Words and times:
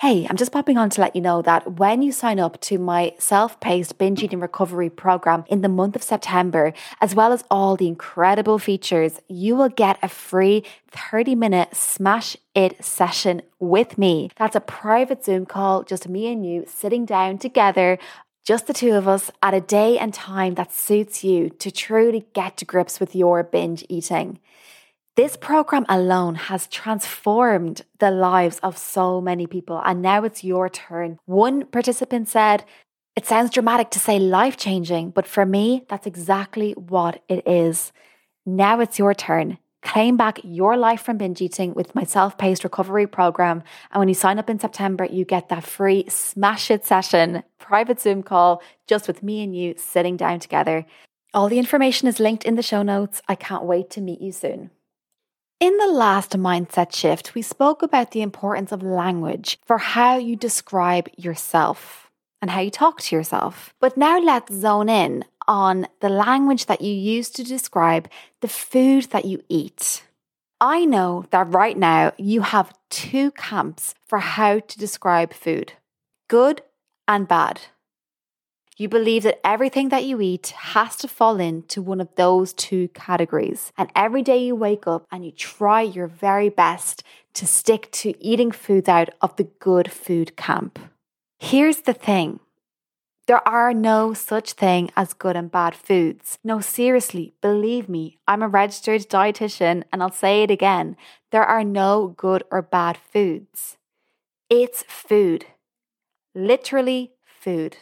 Hey, 0.00 0.26
I'm 0.30 0.38
just 0.38 0.50
popping 0.50 0.78
on 0.78 0.88
to 0.88 1.00
let 1.02 1.14
you 1.14 1.20
know 1.20 1.42
that 1.42 1.72
when 1.72 2.00
you 2.00 2.10
sign 2.10 2.40
up 2.40 2.58
to 2.62 2.78
my 2.78 3.12
self 3.18 3.60
paced 3.60 3.98
binge 3.98 4.22
eating 4.22 4.40
recovery 4.40 4.88
program 4.88 5.44
in 5.46 5.60
the 5.60 5.68
month 5.68 5.94
of 5.94 6.02
September, 6.02 6.72
as 7.02 7.14
well 7.14 7.34
as 7.34 7.44
all 7.50 7.76
the 7.76 7.86
incredible 7.86 8.58
features, 8.58 9.20
you 9.28 9.56
will 9.56 9.68
get 9.68 9.98
a 10.02 10.08
free 10.08 10.64
30 10.90 11.34
minute 11.34 11.76
smash 11.76 12.34
it 12.54 12.82
session 12.82 13.42
with 13.58 13.98
me. 13.98 14.30
That's 14.36 14.56
a 14.56 14.60
private 14.60 15.22
Zoom 15.22 15.44
call, 15.44 15.82
just 15.82 16.08
me 16.08 16.32
and 16.32 16.46
you 16.46 16.64
sitting 16.66 17.04
down 17.04 17.36
together 17.36 17.98
just 18.42 18.66
the 18.66 18.72
two 18.72 18.92
of 18.92 19.06
us 19.06 19.30
at 19.42 19.52
a 19.52 19.60
day 19.60 19.98
and 19.98 20.14
time 20.14 20.54
that 20.54 20.72
suits 20.72 21.22
you 21.22 21.50
to 21.50 21.70
truly 21.70 22.24
get 22.32 22.56
to 22.56 22.64
grips 22.64 23.00
with 23.00 23.14
your 23.14 23.42
binge 23.42 23.84
eating. 23.90 24.38
This 25.16 25.36
program 25.36 25.84
alone 25.88 26.36
has 26.36 26.68
transformed 26.68 27.82
the 27.98 28.12
lives 28.12 28.60
of 28.62 28.78
so 28.78 29.20
many 29.20 29.46
people, 29.46 29.82
and 29.84 30.00
now 30.00 30.22
it's 30.22 30.44
your 30.44 30.68
turn. 30.68 31.18
One 31.26 31.66
participant 31.66 32.28
said, 32.28 32.64
It 33.16 33.26
sounds 33.26 33.50
dramatic 33.50 33.90
to 33.90 33.98
say 33.98 34.20
life 34.20 34.56
changing, 34.56 35.10
but 35.10 35.26
for 35.26 35.44
me, 35.44 35.84
that's 35.88 36.06
exactly 36.06 36.72
what 36.72 37.22
it 37.28 37.46
is. 37.46 37.92
Now 38.46 38.78
it's 38.78 39.00
your 39.00 39.12
turn. 39.12 39.58
Claim 39.82 40.16
back 40.16 40.38
your 40.44 40.76
life 40.76 41.02
from 41.02 41.18
binge 41.18 41.40
eating 41.40 41.74
with 41.74 41.94
my 41.94 42.04
self 42.04 42.38
paced 42.38 42.62
recovery 42.62 43.08
program. 43.08 43.64
And 43.90 43.98
when 43.98 44.08
you 44.08 44.14
sign 44.14 44.38
up 44.38 44.48
in 44.48 44.60
September, 44.60 45.06
you 45.06 45.24
get 45.24 45.48
that 45.48 45.64
free 45.64 46.04
smash 46.08 46.70
it 46.70 46.86
session, 46.86 47.42
private 47.58 48.00
Zoom 48.00 48.22
call, 48.22 48.62
just 48.86 49.08
with 49.08 49.22
me 49.22 49.42
and 49.42 49.56
you 49.56 49.74
sitting 49.76 50.16
down 50.16 50.38
together. 50.38 50.86
All 51.34 51.48
the 51.48 51.58
information 51.58 52.06
is 52.08 52.20
linked 52.20 52.44
in 52.44 52.54
the 52.54 52.62
show 52.62 52.82
notes. 52.82 53.22
I 53.26 53.34
can't 53.34 53.64
wait 53.64 53.90
to 53.90 54.00
meet 54.00 54.20
you 54.20 54.32
soon. 54.32 54.70
In 55.60 55.76
the 55.76 55.88
last 55.88 56.30
mindset 56.38 56.96
shift, 56.96 57.34
we 57.34 57.42
spoke 57.42 57.82
about 57.82 58.12
the 58.12 58.22
importance 58.22 58.72
of 58.72 58.82
language 58.82 59.58
for 59.66 59.76
how 59.76 60.16
you 60.16 60.34
describe 60.34 61.10
yourself 61.18 62.10
and 62.40 62.50
how 62.50 62.60
you 62.60 62.70
talk 62.70 63.02
to 63.02 63.14
yourself. 63.14 63.74
But 63.78 63.98
now 63.98 64.18
let's 64.18 64.54
zone 64.54 64.88
in 64.88 65.22
on 65.46 65.86
the 66.00 66.08
language 66.08 66.64
that 66.64 66.80
you 66.80 66.94
use 66.94 67.28
to 67.30 67.44
describe 67.44 68.08
the 68.40 68.48
food 68.48 69.10
that 69.10 69.26
you 69.26 69.42
eat. 69.50 70.02
I 70.62 70.86
know 70.86 71.26
that 71.30 71.52
right 71.52 71.76
now 71.76 72.12
you 72.16 72.40
have 72.40 72.72
two 72.88 73.30
camps 73.32 73.94
for 74.06 74.20
how 74.20 74.60
to 74.60 74.78
describe 74.78 75.34
food 75.34 75.74
good 76.28 76.62
and 77.06 77.28
bad. 77.28 77.60
You 78.80 78.88
believe 78.88 79.24
that 79.24 79.46
everything 79.46 79.90
that 79.90 80.04
you 80.04 80.22
eat 80.22 80.54
has 80.72 80.96
to 80.96 81.06
fall 81.06 81.38
into 81.38 81.82
one 81.82 82.00
of 82.00 82.08
those 82.14 82.54
two 82.54 82.88
categories. 82.94 83.74
And 83.76 83.90
every 83.94 84.22
day 84.22 84.42
you 84.42 84.56
wake 84.56 84.86
up 84.86 85.06
and 85.12 85.22
you 85.22 85.32
try 85.32 85.82
your 85.82 86.06
very 86.06 86.48
best 86.48 87.02
to 87.34 87.46
stick 87.46 87.90
to 87.92 88.14
eating 88.24 88.50
foods 88.50 88.88
out 88.88 89.10
of 89.20 89.36
the 89.36 89.44
good 89.44 89.92
food 89.92 90.34
camp. 90.34 90.78
Here's 91.38 91.82
the 91.82 91.92
thing. 91.92 92.40
There 93.26 93.46
are 93.46 93.74
no 93.74 94.14
such 94.14 94.54
thing 94.54 94.90
as 94.96 95.12
good 95.12 95.36
and 95.36 95.52
bad 95.52 95.74
foods. 95.74 96.38
No, 96.42 96.62
seriously, 96.62 97.34
believe 97.42 97.86
me, 97.86 98.16
I'm 98.26 98.42
a 98.42 98.48
registered 98.48 99.02
dietitian 99.02 99.84
and 99.92 100.02
I'll 100.02 100.10
say 100.10 100.42
it 100.42 100.50
again. 100.50 100.96
There 101.32 101.44
are 101.44 101.64
no 101.64 102.14
good 102.16 102.44
or 102.50 102.62
bad 102.62 102.96
foods. 102.96 103.76
It's 104.48 104.84
food. 104.84 105.44
Literally 106.34 107.12
food. 107.26 107.76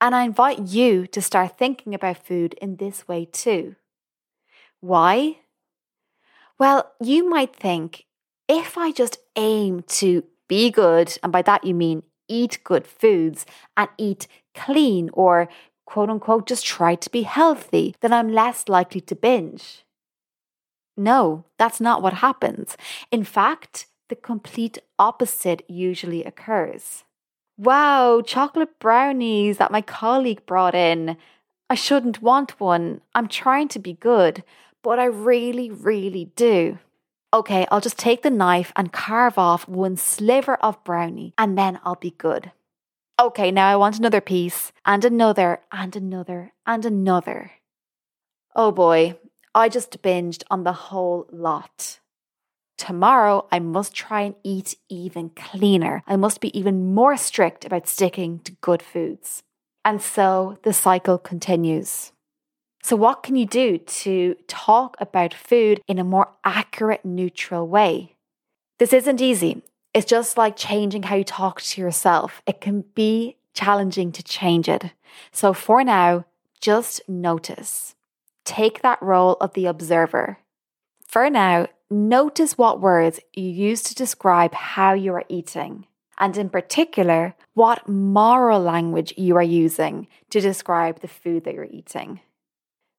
And 0.00 0.14
I 0.14 0.24
invite 0.24 0.60
you 0.60 1.06
to 1.08 1.22
start 1.22 1.56
thinking 1.58 1.94
about 1.94 2.24
food 2.26 2.54
in 2.54 2.76
this 2.76 3.08
way 3.08 3.24
too. 3.24 3.76
Why? 4.80 5.38
Well, 6.58 6.92
you 7.00 7.28
might 7.28 7.56
think 7.56 8.04
if 8.48 8.76
I 8.78 8.92
just 8.92 9.18
aim 9.36 9.82
to 9.88 10.24
be 10.48 10.70
good, 10.70 11.18
and 11.22 11.32
by 11.32 11.42
that 11.42 11.64
you 11.64 11.74
mean 11.74 12.02
eat 12.28 12.58
good 12.64 12.86
foods 12.86 13.46
and 13.76 13.88
eat 13.98 14.26
clean 14.54 15.10
or 15.12 15.48
quote 15.86 16.10
unquote 16.10 16.46
just 16.46 16.64
try 16.64 16.94
to 16.94 17.10
be 17.10 17.22
healthy, 17.22 17.94
then 18.00 18.12
I'm 18.12 18.32
less 18.32 18.68
likely 18.68 19.00
to 19.02 19.14
binge. 19.14 19.84
No, 20.96 21.44
that's 21.58 21.80
not 21.80 22.02
what 22.02 22.14
happens. 22.14 22.76
In 23.10 23.24
fact, 23.24 23.86
the 24.08 24.16
complete 24.16 24.78
opposite 24.98 25.62
usually 25.68 26.24
occurs. 26.24 27.04
Wow, 27.58 28.20
chocolate 28.20 28.78
brownies 28.78 29.56
that 29.58 29.70
my 29.70 29.80
colleague 29.80 30.44
brought 30.44 30.74
in. 30.74 31.16
I 31.70 31.74
shouldn't 31.74 32.22
want 32.22 32.60
one. 32.60 33.00
I'm 33.14 33.28
trying 33.28 33.68
to 33.68 33.78
be 33.78 33.94
good, 33.94 34.44
but 34.82 34.98
I 34.98 35.06
really, 35.06 35.70
really 35.70 36.26
do. 36.36 36.78
Okay, 37.32 37.66
I'll 37.70 37.80
just 37.80 37.98
take 37.98 38.22
the 38.22 38.30
knife 38.30 38.72
and 38.76 38.92
carve 38.92 39.38
off 39.38 39.68
one 39.68 39.96
sliver 39.96 40.56
of 40.56 40.82
brownie 40.84 41.34
and 41.36 41.56
then 41.56 41.80
I'll 41.82 41.96
be 41.96 42.12
good. 42.12 42.52
Okay, 43.18 43.50
now 43.50 43.68
I 43.68 43.76
want 43.76 43.98
another 43.98 44.20
piece 44.20 44.72
and 44.84 45.04
another 45.04 45.60
and 45.72 45.96
another 45.96 46.52
and 46.66 46.84
another. 46.84 47.52
Oh 48.54 48.70
boy, 48.70 49.18
I 49.54 49.70
just 49.70 50.02
binged 50.02 50.44
on 50.50 50.64
the 50.64 50.72
whole 50.72 51.26
lot. 51.32 52.00
Tomorrow, 52.76 53.46
I 53.50 53.58
must 53.58 53.94
try 53.94 54.22
and 54.22 54.34
eat 54.44 54.76
even 54.88 55.30
cleaner. 55.30 56.02
I 56.06 56.16
must 56.16 56.40
be 56.40 56.56
even 56.56 56.94
more 56.94 57.16
strict 57.16 57.64
about 57.64 57.88
sticking 57.88 58.40
to 58.40 58.52
good 58.60 58.82
foods. 58.82 59.42
And 59.84 60.02
so 60.02 60.58
the 60.62 60.72
cycle 60.72 61.16
continues. 61.16 62.12
So, 62.82 62.94
what 62.94 63.22
can 63.22 63.34
you 63.34 63.46
do 63.46 63.78
to 63.78 64.36
talk 64.46 64.96
about 65.00 65.34
food 65.34 65.80
in 65.88 65.98
a 65.98 66.04
more 66.04 66.28
accurate, 66.44 67.04
neutral 67.04 67.66
way? 67.66 68.14
This 68.78 68.92
isn't 68.92 69.20
easy. 69.20 69.62
It's 69.94 70.06
just 70.06 70.36
like 70.36 70.56
changing 70.56 71.04
how 71.04 71.16
you 71.16 71.24
talk 71.24 71.62
to 71.62 71.80
yourself. 71.80 72.42
It 72.46 72.60
can 72.60 72.84
be 72.94 73.36
challenging 73.54 74.12
to 74.12 74.22
change 74.22 74.68
it. 74.68 74.92
So, 75.32 75.52
for 75.52 75.82
now, 75.82 76.26
just 76.60 77.00
notice. 77.08 77.94
Take 78.44 78.82
that 78.82 79.02
role 79.02 79.36
of 79.40 79.54
the 79.54 79.66
observer. 79.66 80.38
For 81.16 81.30
now, 81.30 81.68
notice 81.88 82.58
what 82.58 82.82
words 82.82 83.20
you 83.32 83.48
use 83.48 83.82
to 83.84 83.94
describe 83.94 84.52
how 84.52 84.92
you 84.92 85.14
are 85.14 85.24
eating, 85.30 85.86
and 86.18 86.36
in 86.36 86.50
particular, 86.50 87.34
what 87.54 87.88
moral 87.88 88.60
language 88.60 89.14
you 89.16 89.34
are 89.36 89.42
using 89.42 90.08
to 90.28 90.42
describe 90.42 91.00
the 91.00 91.08
food 91.08 91.44
that 91.44 91.54
you're 91.54 91.64
eating. 91.70 92.20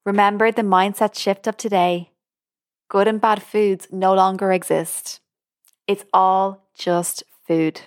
Remember 0.03 0.51
the 0.51 0.63
mindset 0.63 1.15
shift 1.15 1.45
of 1.45 1.57
today 1.57 2.09
good 2.89 3.07
and 3.07 3.21
bad 3.21 3.43
foods 3.43 3.87
no 3.91 4.15
longer 4.15 4.51
exist. 4.51 5.21
It's 5.85 6.05
all 6.11 6.71
just 6.73 7.21
food. 7.47 7.81